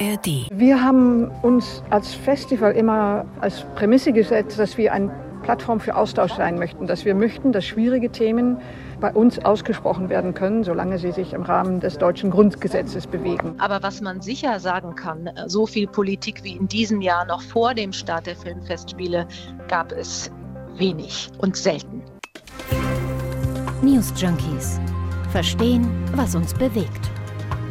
[0.00, 0.48] ARD.
[0.50, 5.10] Wir haben uns als Festival immer als Prämisse gesetzt, dass wir eine
[5.42, 8.58] Plattform für Austausch sein möchten, dass wir möchten, dass schwierige Themen
[9.00, 13.54] bei uns ausgesprochen werden können, solange sie sich im Rahmen des deutschen Grundgesetzes bewegen.
[13.58, 17.74] Aber was man sicher sagen kann, so viel Politik wie in diesem Jahr noch vor
[17.74, 19.26] dem Start der Filmfestspiele
[19.68, 20.30] gab es
[20.76, 22.02] wenig und selten.
[23.82, 24.80] News Junkies.
[25.30, 27.10] Verstehen, was uns bewegt.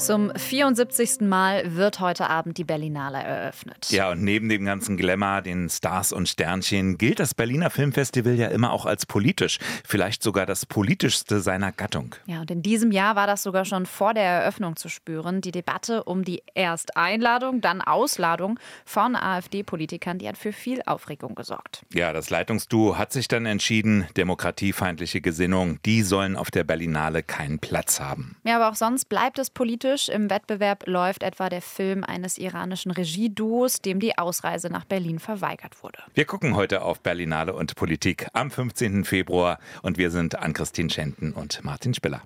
[0.00, 1.20] Zum 74.
[1.20, 3.90] Mal wird heute Abend die Berlinale eröffnet.
[3.90, 8.48] Ja, und neben dem ganzen Glamour, den Stars und Sternchen, gilt das Berliner Filmfestival ja
[8.48, 9.58] immer auch als politisch.
[9.86, 12.14] Vielleicht sogar das politischste seiner Gattung.
[12.24, 15.42] Ja, und in diesem Jahr war das sogar schon vor der Eröffnung zu spüren.
[15.42, 21.34] Die Debatte um die erst Einladung, dann Ausladung von AfD-Politikern, die hat für viel Aufregung
[21.34, 21.84] gesorgt.
[21.92, 27.58] Ja, das Leitungsduo hat sich dann entschieden, demokratiefeindliche Gesinnung, die sollen auf der Berlinale keinen
[27.58, 28.38] Platz haben.
[28.44, 29.89] Ja, aber auch sonst bleibt es politisch.
[29.90, 35.82] Im Wettbewerb läuft etwa der Film eines iranischen Regieduos, dem die Ausreise nach Berlin verweigert
[35.82, 35.98] wurde.
[36.14, 39.04] Wir gucken heute auf Berlinale und Politik am 15.
[39.04, 42.22] Februar und wir sind Ann-Christine Schenten und Martin Spiller.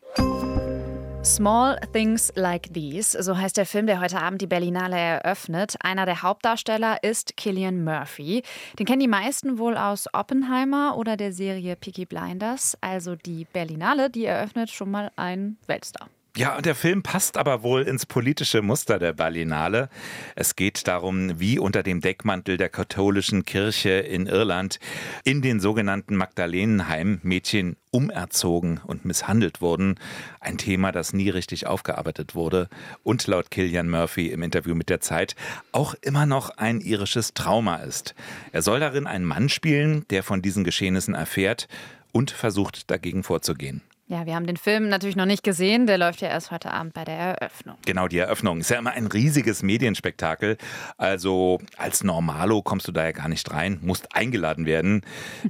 [1.25, 5.75] Small Things Like These, so heißt der Film, der heute Abend die Berlinale eröffnet.
[5.81, 8.43] Einer der Hauptdarsteller ist Killian Murphy.
[8.79, 12.77] Den kennen die meisten wohl aus Oppenheimer oder der Serie Peaky Blinders.
[12.83, 16.11] Also die Berlinale, die eröffnet schon mal ein Weltstar.
[16.37, 19.89] Ja, und der Film passt aber wohl ins politische Muster der Berlinale.
[20.35, 24.81] Es geht darum, wie unter dem Deckmantel der katholischen Kirche in Irland
[25.23, 29.95] in den sogenannten Magdalenenheim Mädchen umerzogen und misshandelt wurden.
[30.41, 32.69] Ein Thema, das nie richtig aufgearbeitet wurde
[33.05, 35.37] und laut Killian Murphy im Interview mit der Zeit
[35.71, 38.17] auch immer noch ein irisches Trauma ist.
[38.51, 41.69] Er soll darin einen Mann spielen, der von diesen Geschehnissen erfährt
[42.11, 43.83] und versucht dagegen vorzugehen.
[44.07, 45.87] Ja, wir haben den Film natürlich noch nicht gesehen.
[45.87, 47.77] Der läuft ja erst heute Abend bei der Eröffnung.
[47.87, 50.59] Genau, die Eröffnung ist ja immer ein riesiges Medienspektakel.
[50.99, 55.03] Also als Normalo kommst du da ja gar nicht rein, musst eingeladen werden.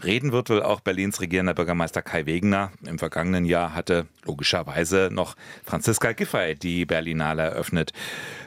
[0.04, 2.70] Reden wird wohl auch Berlins regierender Bürgermeister Kai Wegener.
[2.86, 5.34] Im vergangenen Jahr hatte logischerweise noch
[5.64, 7.92] Franziska Giffey die Berlinale eröffnet.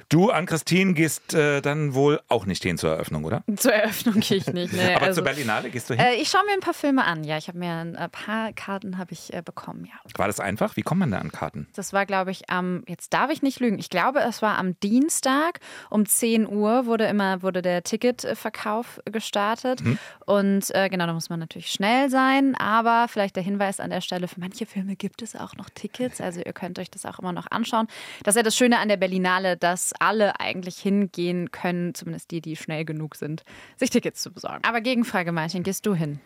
[0.10, 3.44] Du, Ann-Christine, gehst äh, dann wohl auch nicht hin zur Eröffnung, oder?
[3.58, 4.72] Zur Eröffnung gehe ich nicht.
[4.72, 6.06] Nee, Aber also, zur Berlinale gehst du hin?
[6.06, 7.26] Äh, ich schaue mir ein paar Filme an.
[7.26, 9.86] Ja, ich habe mir ein paar Karten habe ich äh, bekommen.
[9.86, 9.94] Ja.
[10.18, 10.78] War das einfach?
[10.78, 11.68] Wie kommt man da an Karten?
[11.76, 14.80] Das war, glaube ich, am, jetzt darf ich nicht lügen, ich glaube, es war am
[14.80, 15.60] Dienstag
[15.90, 19.84] um 10 Uhr wurde immer wurde der Ticketverkauf gestartet.
[19.84, 20.00] Mhm.
[20.26, 22.56] Und äh, genau, da muss man natürlich schnell sein.
[22.56, 26.22] Aber vielleicht der Hinweis an der Stelle, für manche Filme gibt es auch noch Tickets.
[26.22, 27.88] Also ihr könnt euch das auch immer noch anschauen.
[28.24, 32.42] Das ist ja das Schöne an der Berlinale, dass alle eigentlich hingehen können, zumindest die,
[32.42, 33.44] die schnell genug sind,
[33.78, 34.64] sich Tickets zu besorgen.
[34.64, 36.20] Aber Gegenfrage, Martin, gehst du hin?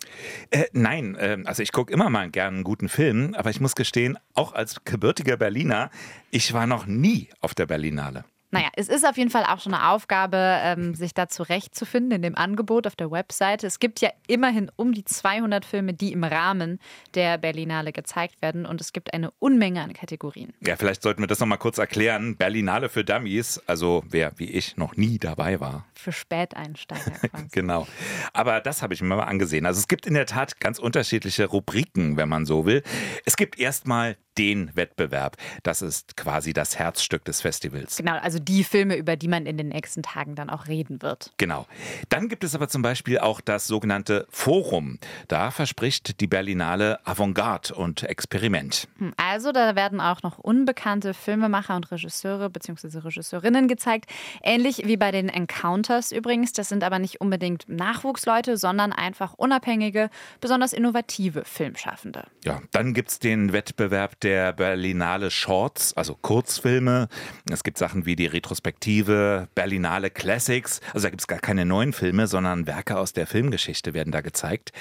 [0.49, 3.75] Äh, nein, äh, also ich gucke immer mal gerne einen guten Film, aber ich muss
[3.75, 5.89] gestehen, auch als gebürtiger Berliner,
[6.31, 8.25] ich war noch nie auf der Berlinale.
[8.51, 12.21] Naja, es ist auf jeden Fall auch schon eine Aufgabe, ähm, sich da zurechtzufinden in
[12.21, 13.65] dem Angebot auf der Webseite.
[13.65, 16.79] Es gibt ja immerhin um die 200 Filme, die im Rahmen
[17.15, 20.53] der Berlinale gezeigt werden und es gibt eine Unmenge an Kategorien.
[20.59, 22.35] Ja, vielleicht sollten wir das nochmal kurz erklären.
[22.35, 25.85] Berlinale für Dummies, also wer wie ich noch nie dabei war.
[25.93, 27.13] Für Späteinsteiger
[27.51, 27.87] genau.
[28.33, 29.65] Aber das habe ich mir mal angesehen.
[29.65, 32.83] Also es gibt in der Tat ganz unterschiedliche Rubriken, wenn man so will.
[33.25, 35.37] Es gibt erstmal den Wettbewerb.
[35.63, 37.97] Das ist quasi das Herzstück des Festivals.
[37.97, 41.31] Genau, also die Filme, über die man in den nächsten Tagen dann auch reden wird.
[41.37, 41.67] Genau.
[42.09, 44.99] Dann gibt es aber zum Beispiel auch das sogenannte Forum.
[45.27, 48.87] Da verspricht die Berlinale Avantgarde und Experiment.
[48.97, 52.99] Hm, Also da werden auch noch unbekannte Filmemacher und Regisseure bzw.
[52.99, 54.09] Regisseurinnen gezeigt.
[54.43, 56.53] Ähnlich wie bei den Encounters übrigens.
[56.53, 60.09] Das sind aber nicht unbedingt Nachwuchsleute, sondern einfach unabhängige,
[60.39, 62.25] besonders innovative Filmschaffende.
[62.43, 67.07] Ja, dann gibt es den Wettbewerb der Berlinale Shorts, also Kurzfilme.
[67.51, 70.81] Es gibt Sachen wie die Retrospektive, Berlinale Classics.
[70.93, 74.21] Also da gibt es gar keine neuen Filme, sondern Werke aus der Filmgeschichte werden da
[74.21, 74.71] gezeigt.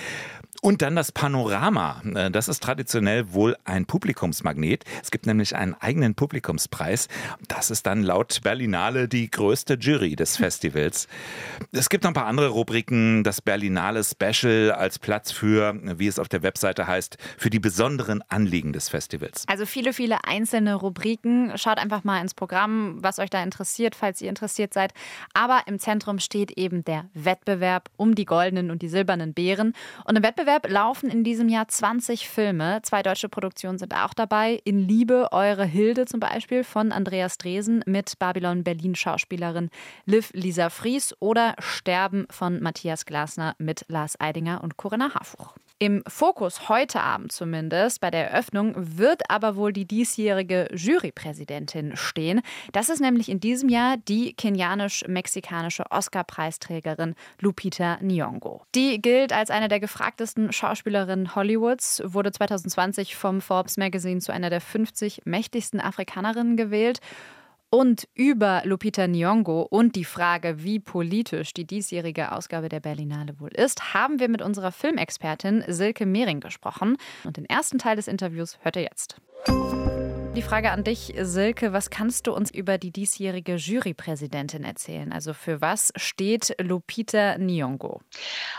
[0.63, 2.03] Und dann das Panorama.
[2.15, 4.85] Äh, Das ist traditionell wohl ein Publikumsmagnet.
[5.03, 7.09] Es gibt nämlich einen eigenen Publikumspreis.
[7.49, 11.09] Das ist dann laut Berlinale die größte Jury des Festivals.
[11.73, 13.25] Es gibt noch ein paar andere Rubriken.
[13.25, 18.23] Das Berlinale Special als Platz für, wie es auf der Webseite heißt, für die besonderen
[18.29, 19.45] Anliegen des Festivals.
[19.49, 21.57] Also viele, viele einzelne Rubriken.
[21.57, 24.93] Schaut einfach mal ins Programm, was euch da interessiert, falls ihr interessiert seid.
[25.33, 29.73] Aber im Zentrum steht eben der Wettbewerb um die goldenen und die silbernen Beeren.
[30.05, 32.81] Und im Wettbewerb laufen in diesem Jahr 20 Filme.
[32.83, 34.61] Zwei deutsche Produktionen sind auch dabei.
[34.65, 39.71] In Liebe, Eure Hilde zum Beispiel von Andreas Dresen mit Babylon Berlin Schauspielerin
[40.07, 45.55] Liv Lisa Fries oder Sterben von Matthias Glasner mit Lars Eidinger und Corinna Harfuch.
[45.83, 52.43] Im Fokus heute Abend zumindest bei der Eröffnung wird aber wohl die diesjährige Jurypräsidentin stehen.
[52.73, 58.61] Das ist nämlich in diesem Jahr die kenianisch-mexikanische Oscar-Preisträgerin Lupita Nyong'o.
[58.75, 64.51] Die gilt als eine der gefragtesten Schauspielerinnen Hollywoods, wurde 2020 vom Forbes Magazine zu einer
[64.51, 67.01] der 50 mächtigsten Afrikanerinnen gewählt
[67.71, 73.51] und über Lupita Nyong'o und die Frage, wie politisch die diesjährige Ausgabe der Berlinale wohl
[73.51, 76.97] ist, haben wir mit unserer Filmexpertin Silke Mehring gesprochen.
[77.25, 79.17] Und den ersten Teil des Interviews hört ihr jetzt.
[80.37, 85.13] Die Frage an dich, Silke, was kannst du uns über die diesjährige Jurypräsidentin erzählen?
[85.13, 88.01] Also für was steht Lupita Nyong'o?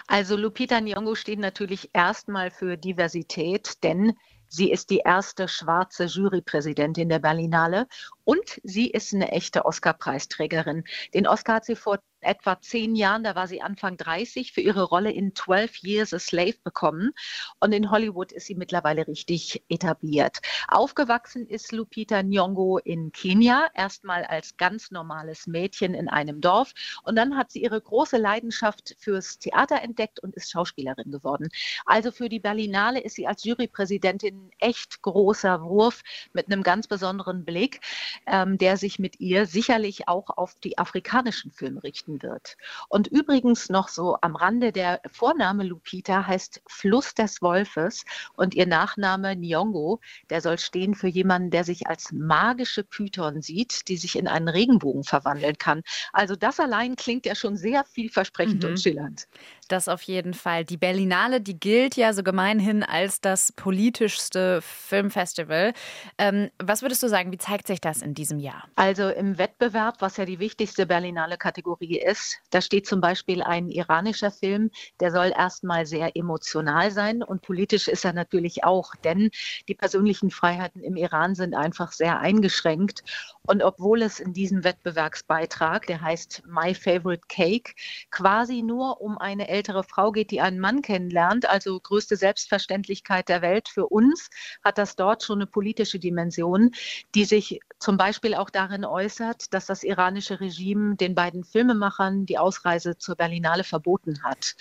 [0.08, 4.13] Also Lupita Nyong'o steht natürlich erstmal für Diversität, denn
[4.53, 7.88] Sie ist die erste schwarze Jurypräsidentin der Berlinale
[8.25, 10.83] und sie ist eine echte Oscar-Preisträgerin.
[11.13, 14.84] Den Oscar hat sie vor etwa zehn Jahren, da war sie Anfang 30, für ihre
[14.84, 17.12] Rolle in 12 Years a Slave bekommen.
[17.60, 20.40] Und in Hollywood ist sie mittlerweile richtig etabliert.
[20.68, 26.74] Aufgewachsen ist Lupita Nyong'o in Kenia, erstmal als ganz normales Mädchen in einem Dorf.
[27.04, 31.50] Und dann hat sie ihre große Leidenschaft fürs Theater entdeckt und ist Schauspielerin geworden.
[31.86, 36.04] Also für die Berlinale ist sie als Jurypräsidentin echt großer Wurf
[36.34, 37.82] mit einem ganz besonderen Blick,
[38.28, 42.58] ähm, der sich mit ihr sicherlich auch auf die afrikanischen Filme richten gefunden wird.
[42.90, 48.06] Und übrigens noch so am Rande, der Vorname Lupita heißt Fluss des Wolfes
[48.36, 50.00] und ihr Nachname Nyongo,
[50.30, 54.50] der soll stehen für jemanden, der sich als magische Python sieht, die sich in einen
[54.50, 55.81] Regenbogen verwandeln kann.
[56.13, 58.69] Also das allein klingt ja schon sehr vielversprechend mhm.
[58.69, 59.28] und schillernd.
[59.72, 60.66] Das auf jeden Fall.
[60.66, 65.72] Die Berlinale, die gilt ja so gemeinhin als das politischste Filmfestival.
[66.18, 68.66] Ähm, was würdest du sagen, wie zeigt sich das in diesem Jahr?
[68.76, 73.70] Also im Wettbewerb, was ja die wichtigste Berlinale Kategorie ist, da steht zum Beispiel ein
[73.70, 79.30] iranischer Film, der soll erstmal sehr emotional sein und politisch ist er natürlich auch, denn
[79.70, 83.04] die persönlichen Freiheiten im Iran sind einfach sehr eingeschränkt.
[83.48, 87.74] Und obwohl es in diesem Wettbewerbsbeitrag, der heißt My Favorite Cake,
[88.12, 93.42] quasi nur um eine ältere Frau geht, die einen Mann kennenlernt, also größte Selbstverständlichkeit der
[93.42, 94.30] Welt für uns,
[94.64, 96.72] hat das dort schon eine politische Dimension,
[97.16, 102.38] die sich zum Beispiel auch darin äußert, dass das iranische Regime den beiden Filmemachern die
[102.38, 104.56] Ausreise zur Berlinale verboten hat.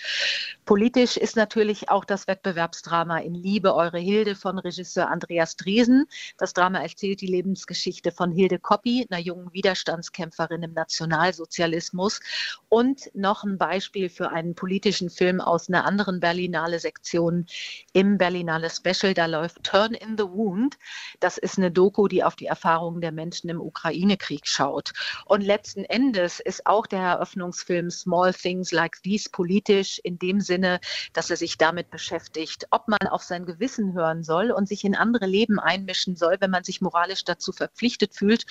[0.65, 6.07] Politisch ist natürlich auch das Wettbewerbsdrama in Liebe, Eure Hilde von Regisseur Andreas Driesen.
[6.37, 12.21] Das Drama erzählt die Lebensgeschichte von Hilde Koppi, einer jungen Widerstandskämpferin im Nationalsozialismus.
[12.69, 17.47] Und noch ein Beispiel für einen politischen Film aus einer anderen Berlinale Sektion
[17.91, 19.13] im Berlinale Special.
[19.13, 20.77] Da läuft Turn in the Wound.
[21.19, 24.93] Das ist eine Doku, die auf die Erfahrungen der Menschen im Ukraine-Krieg schaut.
[25.25, 30.79] Und letzten Endes ist auch der Eröffnungsfilm Small Things Like These politisch in dem Sinne,
[31.11, 34.95] dass er sich damit beschäftigt, ob man auf sein Gewissen hören soll und sich in
[34.95, 38.45] andere Leben einmischen soll, wenn man sich moralisch dazu verpflichtet fühlt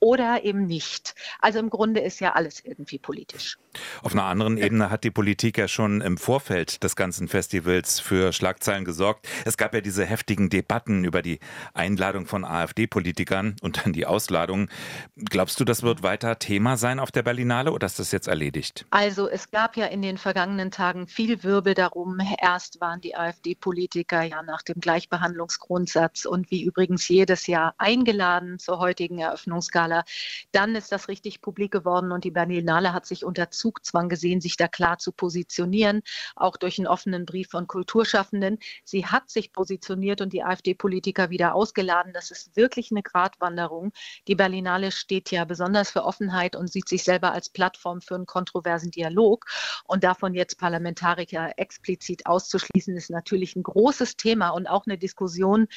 [0.00, 1.14] oder eben nicht.
[1.40, 3.58] Also im Grunde ist ja alles irgendwie politisch.
[4.02, 8.32] Auf einer anderen Ebene hat die Politik ja schon im Vorfeld des ganzen Festivals für
[8.32, 9.28] Schlagzeilen gesorgt.
[9.44, 11.40] Es gab ja diese heftigen Debatten über die
[11.72, 14.68] Einladung von AfD-Politikern und dann die Ausladung.
[15.16, 18.86] Glaubst du, das wird weiter Thema sein auf der Berlinale oder ist das jetzt erledigt?
[18.90, 22.18] Also es gab ja in den vergangenen Tagen viel Wirbel darum.
[22.40, 28.78] Erst waren die AfD-Politiker ja nach dem Gleichbehandlungsgrundsatz und wie übrigens jedes Jahr eingeladen zur
[28.78, 30.04] heutigen Eröffnungsgala.
[30.52, 34.58] Dann ist das richtig publik geworden und die Berlinale hat sich unter Zugzwang gesehen, sich
[34.58, 36.02] da klar zu positionieren,
[36.36, 38.58] auch durch einen offenen Brief von Kulturschaffenden.
[38.84, 42.12] Sie hat sich positioniert und die AfD-Politiker wieder ausgeladen.
[42.12, 43.92] Das ist wirklich eine Gratwanderung.
[44.28, 48.26] Die Berlinale steht ja besonders für Offenheit und sieht sich selber als Plattform für einen
[48.26, 49.46] kontroversen Dialog.
[49.86, 55.68] Und davon jetzt Parlamentarier explizit auszuschließen, ist natürlich ein großes Thema und auch eine Diskussion,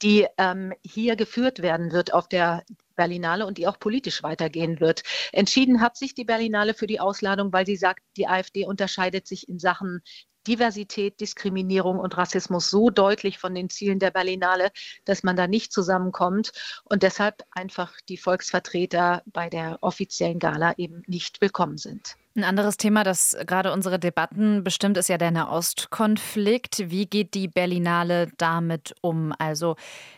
[0.00, 5.02] die ähm, hier geführt werden wird auf der Berlinale und die auch politisch weitergehen wird.
[5.32, 9.48] Entschieden hat sich die Berlinale für die Ausladung, weil sie sagt, die AfD unterscheidet sich
[9.48, 10.02] in Sachen
[10.46, 14.70] Diversität, Diskriminierung und Rassismus so deutlich von den Zielen der Berlinale,
[15.04, 16.52] dass man da nicht zusammenkommt
[16.84, 22.16] und deshalb einfach die Volksvertreter bei der offiziellen Gala eben nicht willkommen sind.
[22.36, 26.90] Ein anderes Thema, das gerade unsere Debatten bestimmt, ist ja der Nahostkonflikt.
[26.90, 29.32] Wie geht die Berlinale damit um?
[29.38, 29.76] Also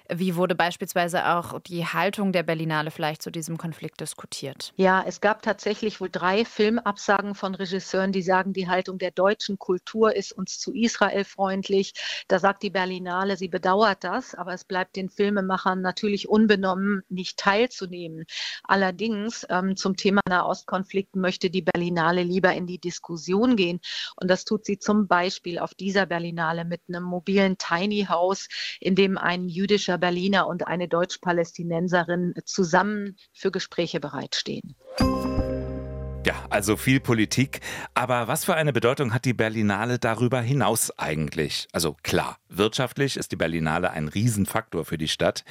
[0.08, 4.72] wie wurde beispielsweise auch die Haltung der Berlinale vielleicht zu diesem Konflikt diskutiert?
[4.76, 9.58] Ja, es gab tatsächlich wohl drei Filmabsagen von Regisseuren, die sagen, die Haltung der deutschen
[9.58, 11.92] Kultur ist uns zu Israel freundlich.
[12.28, 17.36] Da sagt die Berlinale, sie bedauert das, aber es bleibt den Filmemachern natürlich unbenommen, nicht
[17.38, 18.24] teilzunehmen.
[18.64, 23.80] Allerdings ähm, zum Thema Nahostkonflikt möchte die Berlinale Berlinale lieber in die Diskussion gehen.
[24.20, 28.48] Und das tut sie zum Beispiel auf dieser Berlinale mit einem mobilen Tiny House,
[28.80, 34.76] in dem ein jüdischer Berliner und eine Deutsch-Palästinenserin zusammen für Gespräche bereitstehen.
[36.24, 37.60] Ja, also viel Politik.
[37.94, 41.68] Aber was für eine Bedeutung hat die Berlinale darüber hinaus eigentlich?
[41.72, 45.44] Also klar, wirtschaftlich ist die Berlinale ein Riesenfaktor für die Stadt.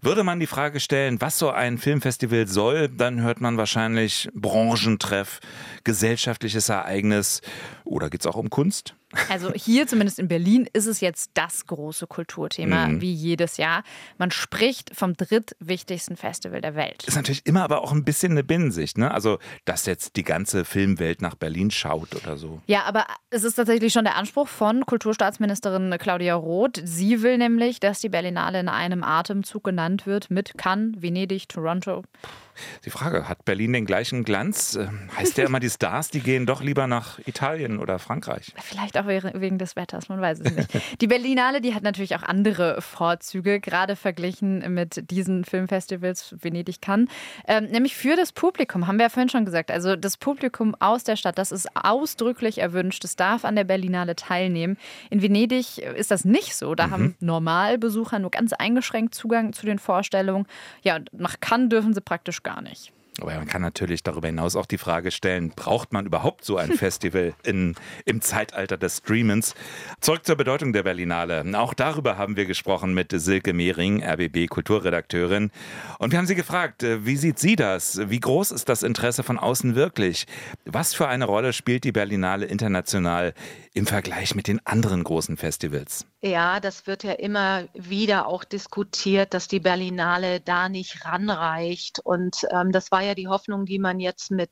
[0.00, 5.40] Würde man die Frage stellen, was so ein Filmfestival soll, dann hört man wahrscheinlich Branchentreff,
[5.84, 7.40] gesellschaftliches Ereignis
[7.84, 8.94] oder geht es auch um Kunst?
[9.28, 13.00] Also hier zumindest in Berlin ist es jetzt das große Kulturthema, mhm.
[13.00, 13.84] wie jedes Jahr.
[14.18, 17.04] Man spricht vom drittwichtigsten Festival der Welt.
[17.04, 19.12] Ist natürlich immer aber auch ein bisschen eine Binnensicht, ne?
[19.12, 22.60] Also, dass jetzt die ganze Filmwelt nach Berlin schaut oder so.
[22.66, 26.80] Ja, aber es ist tatsächlich schon der Anspruch von Kulturstaatsministerin Claudia Roth.
[26.84, 32.02] Sie will nämlich, dass die Berlinale in einem Atemzug genannt wird mit Cannes, Venedig, Toronto.
[32.84, 34.74] Die Frage, hat Berlin den gleichen Glanz?
[34.74, 38.52] Ähm, heißt ja immer, die Stars, die gehen doch lieber nach Italien oder Frankreich.
[38.62, 41.00] Vielleicht auch wegen des Wetters, man weiß es nicht.
[41.00, 47.08] Die Berlinale, die hat natürlich auch andere Vorzüge, gerade verglichen mit diesen Filmfestivals Venedig kann.
[47.46, 49.70] Ähm, nämlich für das Publikum, haben wir ja vorhin schon gesagt.
[49.70, 53.04] Also das Publikum aus der Stadt, das ist ausdrücklich erwünscht.
[53.04, 54.76] Es darf an der Berlinale teilnehmen.
[55.10, 56.74] In Venedig ist das nicht so.
[56.74, 56.90] Da mhm.
[56.90, 60.46] haben Normalbesucher nur ganz eingeschränkt Zugang zu den Vorstellungen.
[60.82, 62.92] Ja, nach Cannes dürfen sie praktisch gar nicht.
[63.20, 66.72] Aber man kann natürlich darüber hinaus auch die Frage stellen, braucht man überhaupt so ein
[66.76, 69.54] Festival in, im Zeitalter des Streamens?
[70.00, 71.44] Zurück zur Bedeutung der Berlinale.
[71.56, 75.52] Auch darüber haben wir gesprochen mit Silke Mehring, RBB Kulturredakteurin.
[75.98, 78.00] Und wir haben sie gefragt, äh, wie sieht sie das?
[78.10, 80.26] Wie groß ist das Interesse von außen wirklich?
[80.64, 83.32] Was für eine Rolle spielt die Berlinale international
[83.74, 86.06] im Vergleich mit den anderen großen Festivals?
[86.20, 92.00] Ja, das wird ja immer wieder auch diskutiert, dass die Berlinale da nicht ranreicht.
[92.00, 94.50] Und ähm, das war ja die Hoffnung, die man jetzt mit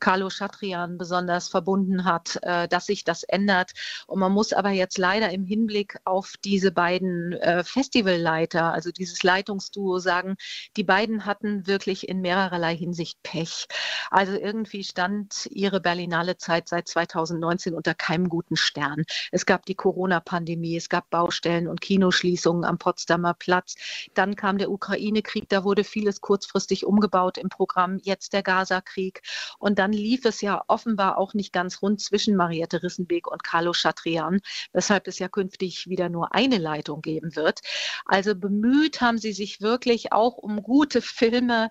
[0.00, 3.72] Carlo Chatrian besonders verbunden hat, äh, dass sich das ändert.
[4.06, 9.22] Und man muss aber jetzt leider im Hinblick auf diese beiden äh, Festivalleiter, also dieses
[9.22, 10.36] Leitungsduo sagen,
[10.76, 13.66] die beiden hatten wirklich in mehrererlei Hinsicht Pech.
[14.10, 19.04] Also irgendwie stand ihre Berlinale Zeit seit 2019 unter keinem guten Stern.
[19.30, 23.74] Es gab die Corona-Pandemie, es gab Baustellen und Kinoschließungen am Potsdamer Platz.
[24.14, 29.22] Dann kam der Ukraine-Krieg, da wurde vieles kurzfristig umgebaut im Programm Programm, jetzt der Gaza-Krieg.
[29.58, 33.72] Und dann lief es ja offenbar auch nicht ganz rund zwischen Mariette Rissenbeek und Carlo
[33.72, 34.40] Chatrian,
[34.72, 37.60] weshalb es ja künftig wieder nur eine Leitung geben wird.
[38.04, 41.70] Also bemüht haben sie sich wirklich auch um gute Filme,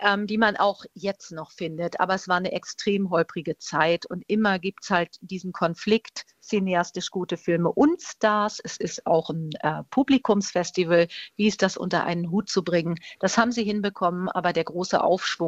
[0.00, 2.00] ähm, die man auch jetzt noch findet.
[2.00, 7.10] Aber es war eine extrem holprige Zeit und immer gibt es halt diesen Konflikt cineastisch
[7.10, 8.60] gute Filme und Stars.
[8.62, 11.08] Es ist auch ein äh, Publikumsfestival.
[11.36, 12.96] Wie ist das unter einen Hut zu bringen?
[13.18, 15.43] Das haben sie hinbekommen, aber der große Aufschwung,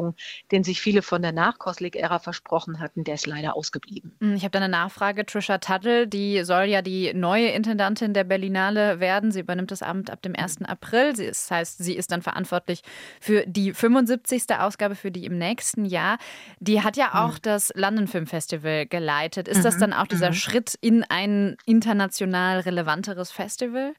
[0.51, 4.15] den sich viele von der Nachkostlik-Ära versprochen hatten, der ist leider ausgeblieben.
[4.19, 5.25] Hm, ich habe da eine Nachfrage.
[5.25, 9.31] Trisha Tuttle, die soll ja die neue Intendantin der Berlinale werden.
[9.31, 10.63] Sie übernimmt das Amt ab dem 1.
[10.63, 11.13] April.
[11.13, 12.81] Das heißt, sie ist dann verantwortlich
[13.19, 14.43] für die 75.
[14.57, 16.17] Ausgabe für die im nächsten Jahr.
[16.59, 17.41] Die hat ja auch mhm.
[17.43, 19.47] das London Film Festival geleitet.
[19.47, 19.63] Ist mhm.
[19.63, 20.35] das dann auch dieser mhm.
[20.35, 23.93] Schritt in ein international relevanteres Festival?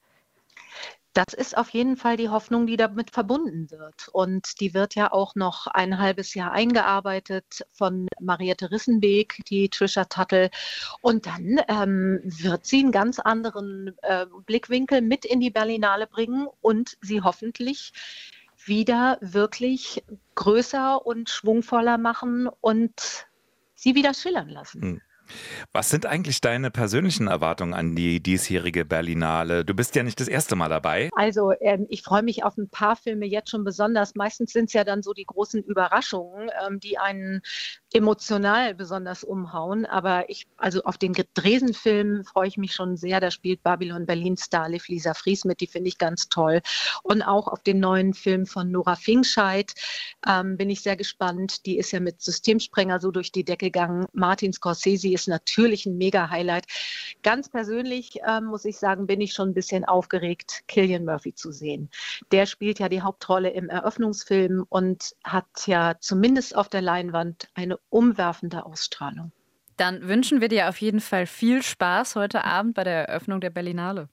[1.18, 4.06] Das ist auf jeden Fall die Hoffnung, die damit verbunden wird.
[4.12, 10.04] Und die wird ja auch noch ein halbes Jahr eingearbeitet von Mariette Rissenbeek, die Trisha
[10.04, 10.48] Tuttle.
[11.00, 16.46] Und dann ähm, wird sie einen ganz anderen äh, Blickwinkel mit in die Berlinale bringen
[16.60, 17.92] und sie hoffentlich
[18.64, 20.04] wieder wirklich
[20.36, 23.26] größer und schwungvoller machen und
[23.74, 24.82] sie wieder schillern lassen.
[24.82, 25.00] Hm.
[25.72, 29.64] Was sind eigentlich deine persönlichen Erwartungen an die diesjährige Berlinale?
[29.64, 31.10] Du bist ja nicht das erste Mal dabei.
[31.14, 34.14] Also ähm, ich freue mich auf ein paar Filme jetzt schon besonders.
[34.14, 37.42] Meistens sind es ja dann so die großen Überraschungen, ähm, die einen
[37.92, 39.86] emotional besonders umhauen.
[39.86, 43.20] Aber ich, also auf den Dresen-Film freue ich mich schon sehr.
[43.20, 46.60] Da spielt Babylon Berlin Star Liv Lisa Fries mit, die finde ich ganz toll.
[47.02, 49.72] Und auch auf den neuen Film von Nora Fingscheid
[50.26, 51.64] ähm, bin ich sehr gespannt.
[51.66, 54.06] Die ist ja mit Systemsprenger so durch die Decke gegangen.
[54.12, 56.66] Martin Scorsese ist natürlich ein Mega-Highlight.
[57.22, 61.52] Ganz persönlich ähm, muss ich sagen, bin ich schon ein bisschen aufgeregt, Killian Murphy zu
[61.52, 61.90] sehen.
[62.32, 67.78] Der spielt ja die Hauptrolle im Eröffnungsfilm und hat ja zumindest auf der Leinwand eine
[67.90, 69.32] umwerfende Ausstrahlung.
[69.76, 73.50] Dann wünschen wir dir auf jeden Fall viel Spaß heute Abend bei der Eröffnung der
[73.50, 74.08] Berlinale.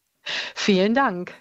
[0.53, 1.33] Vielen Dank.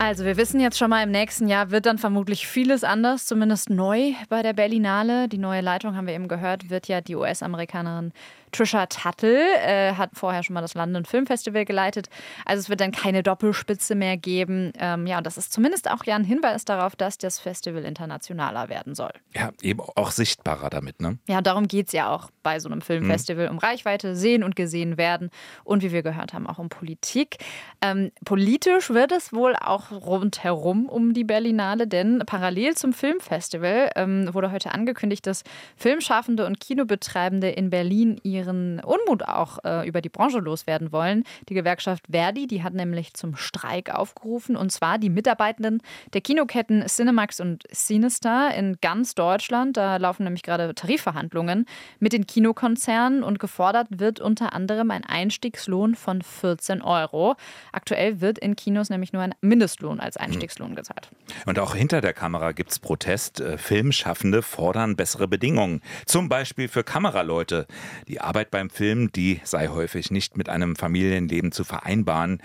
[0.00, 3.68] Also wir wissen jetzt schon mal, im nächsten Jahr wird dann vermutlich vieles anders, zumindest
[3.68, 5.26] neu bei der Berlinale.
[5.28, 8.12] Die neue Leitung, haben wir eben gehört, wird ja die US-Amerikanerin
[8.52, 12.08] Trisha Tuttle äh, hat vorher schon mal das London Film Festival geleitet.
[12.44, 14.72] Also es wird dann keine Doppelspitze mehr geben.
[14.78, 18.68] Ähm, ja, und das ist zumindest auch ja ein Hinweis darauf, dass das Festival internationaler
[18.68, 19.12] werden soll.
[19.34, 21.18] Ja, eben auch sichtbarer damit, ne?
[21.28, 23.52] Ja, darum geht es ja auch bei so einem Filmfestival, mhm.
[23.52, 25.30] um Reichweite, sehen und gesehen werden
[25.64, 27.36] und wie wir gehört haben, auch um Politik.
[27.82, 34.32] Ähm, politisch wird es wohl auch rundherum um die Berlinale, denn parallel zum Filmfestival ähm,
[34.32, 35.44] wurde heute angekündigt, dass
[35.76, 41.24] Filmschaffende und Kinobetreibende in Berlin ihren Unmut auch äh, über die Branche loswerden wollen.
[41.48, 46.86] Die Gewerkschaft Verdi, die hat nämlich zum Streik aufgerufen und zwar die Mitarbeitenden der Kinoketten
[46.86, 49.76] Cinemax und Cinestar in ganz Deutschland.
[49.76, 51.66] Da laufen nämlich gerade Tarifverhandlungen
[51.98, 57.34] mit den Kinokonzernen und gefordert wird unter anderem ein Einstiegslohn von 14 Euro.
[57.72, 61.10] Aktuell wird in Kinos nämlich nur ein Mindestlohn als Einstiegslohn gezahlt.
[61.46, 63.40] Und auch hinter der Kamera gibt es Protest.
[63.40, 65.82] Äh, Filmschaffende fordern bessere Bedingungen.
[66.06, 67.66] Zum Beispiel für Kameraleute.
[68.06, 72.42] Die Arbeit beim Film, die sei häufig nicht mit einem Familienleben zu vereinbaren.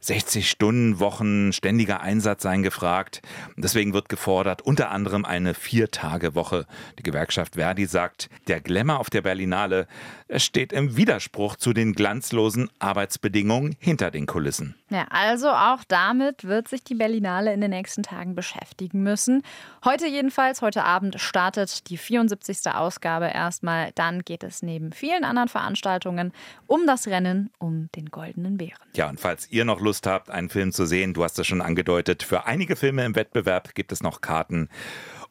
[0.00, 3.22] 60 Stunden Wochen, ständiger Einsatz seien gefragt.
[3.56, 6.66] Deswegen wird gefordert, unter anderem eine Vier-Tage-Woche.
[6.98, 9.86] Die Gewerkschaft Verdi sagt, der Glamour auf der Berlinale
[10.34, 14.74] steht im Widerspruch zu den glanzlosen Arbeitsbedingungen hinter den Kulissen.
[14.90, 19.42] Ja, also auch damit wird sich die Berlinale in den nächsten Tagen beschäftigen müssen.
[19.84, 22.72] Heute jedenfalls, heute Abend startet die 74.
[22.74, 23.92] Ausgabe erstmal.
[23.94, 26.32] Dann geht es neben vielen anderen Veranstaltungen
[26.66, 28.80] um das Rennen um den goldenen Bären.
[28.94, 31.60] Ja, und falls ihr noch Lust habt, einen Film zu sehen, du hast es schon
[31.60, 34.68] angedeutet, für einige Filme im Wettbewerb gibt es noch Karten.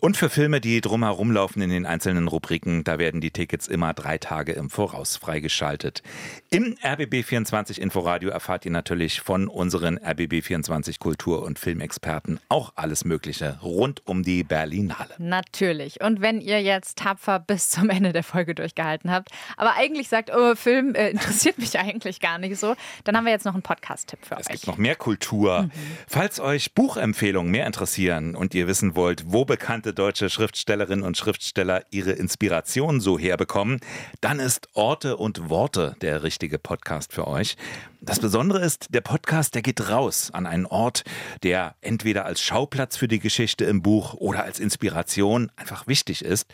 [0.02, 3.94] Und für Filme, die drumherum laufen in den einzelnen Rubriken, da werden die Tickets immer
[3.94, 6.04] drei Tage im Voraus freigeschaltet.
[6.50, 13.60] Im RBB24 Inforadio erfahrt ihr natürlich von unseren RBB24 Kultur- und Filmexperten auch alles Mögliche
[13.62, 15.16] rund um die Berlinale.
[15.18, 16.00] Natürlich.
[16.00, 20.32] Und wenn ihr jetzt tapfer bis zum Ende der Folge durchgehalten habt, aber eigentlich sagt,
[20.34, 23.64] oh, Film äh, interessiert mich eigentlich gar nicht so, dann haben wir jetzt noch einen
[23.64, 24.54] Podcast-Tipp für es euch.
[24.56, 25.64] Es gibt noch mehr Kultur.
[25.64, 25.72] Mhm.
[26.08, 31.18] Falls euch Buchempfehlungen mehr interessieren und ihr wissen wollt, wo bekannte bekannte deutsche Schriftstellerinnen und
[31.18, 33.80] Schriftsteller ihre Inspiration so herbekommen,
[34.22, 37.56] dann ist Orte und Worte der richtige Podcast für euch.
[38.02, 41.04] Das Besondere ist, der Podcast, der geht raus an einen Ort,
[41.44, 46.48] der entweder als Schauplatz für die Geschichte im Buch oder als Inspiration einfach wichtig ist.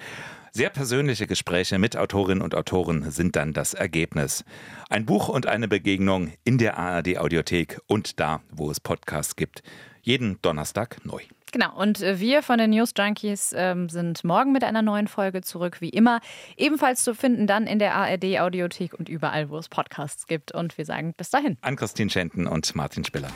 [0.52, 4.46] Sehr persönliche Gespräche mit Autorinnen und Autoren sind dann das Ergebnis.
[4.90, 9.62] Ein Buch und eine Begegnung in der ARD Audiothek und da, wo es Podcasts gibt.
[10.02, 11.22] Jeden Donnerstag neu.
[11.56, 15.40] Genau, und äh, wir von den News Junkies ähm, sind morgen mit einer neuen Folge
[15.40, 16.20] zurück, wie immer.
[16.58, 20.52] Ebenfalls zu finden dann in der ARD Audiothek und überall, wo es Podcasts gibt.
[20.52, 21.58] Und wir sagen bis dahin.
[21.62, 23.30] An Christine Schenten und Martin Spiller.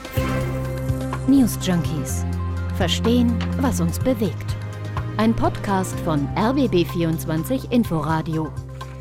[1.29, 2.25] News Junkies.
[2.75, 4.53] Verstehen, was uns bewegt.
[5.15, 8.51] Ein Podcast von RBB24 Inforadio.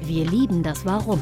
[0.01, 1.21] Wir lieben das Warum.